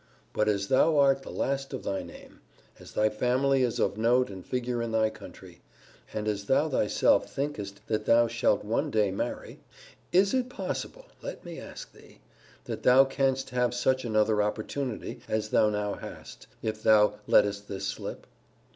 But, 0.33 0.47
as 0.49 0.67
thou 0.69 0.97
art 0.97 1.21
the 1.21 1.29
last 1.29 1.73
of 1.73 1.83
thy 1.83 2.01
name; 2.01 2.39
as 2.79 2.93
thy 2.93 3.07
family 3.07 3.61
is 3.61 3.77
of 3.77 3.99
note 3.99 4.31
and 4.31 4.43
figure 4.43 4.81
in 4.81 4.91
thy 4.91 5.11
country; 5.11 5.61
and 6.11 6.27
as 6.27 6.45
thou 6.45 6.67
thyself 6.67 7.31
thinkest 7.31 7.85
that 7.85 8.05
thou 8.05 8.27
shalt 8.27 8.65
one 8.65 8.89
day 8.89 9.11
marry: 9.11 9.59
Is 10.11 10.33
it 10.33 10.49
possible, 10.49 11.05
let 11.21 11.45
me 11.45 11.59
ask 11.59 11.93
thee, 11.93 12.19
that 12.65 12.81
thou 12.81 13.05
canst 13.05 13.51
have 13.51 13.75
such 13.75 14.03
another 14.03 14.41
opportunity 14.41 15.19
as 15.27 15.49
thou 15.49 15.69
now 15.69 15.93
hast, 15.93 16.47
if 16.63 16.81
thou 16.81 17.19
lettest 17.27 17.67
this 17.67 17.85
slip? 17.85 18.25